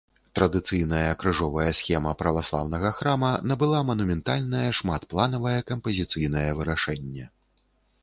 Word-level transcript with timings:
Традыцыйная 0.37 1.11
крыжовая 1.23 1.67
схема 1.79 2.13
праваслаўнага 2.23 2.93
храма 3.01 3.31
набыла 3.51 3.85
манументальнае 3.93 4.65
шматпланавае 4.81 5.57
кампазіцыйнае 5.73 6.51
вырашэнне. 6.61 7.25